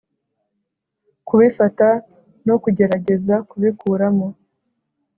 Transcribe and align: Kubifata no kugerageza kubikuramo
Kubifata 1.27 1.87
no 2.47 2.55
kugerageza 2.63 3.35
kubikuramo 3.49 4.27